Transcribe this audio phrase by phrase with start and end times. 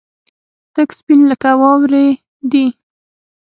[0.73, 2.07] تک سپين لکه واورې
[2.51, 2.65] دي.